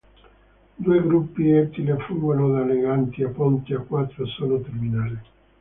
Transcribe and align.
Due 0.79 0.99
gruppi 1.03 1.51
etile 1.51 1.95
fungono 1.97 2.49
da 2.49 2.63
leganti 2.65 3.21
a 3.21 3.29
ponte 3.29 3.75
e 3.75 3.85
quattro 3.85 4.25
sono 4.25 4.59
terminali. 4.59 5.19